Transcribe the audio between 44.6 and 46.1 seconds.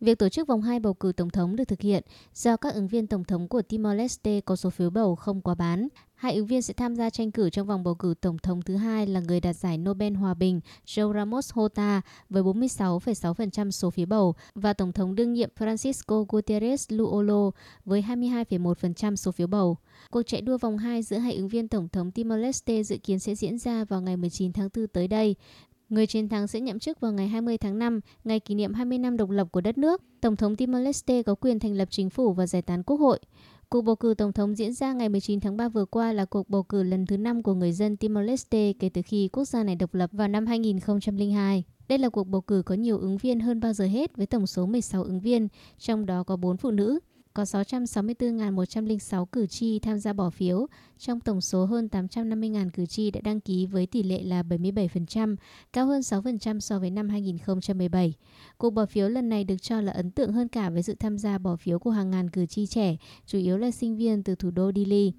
16 ứng viên, trong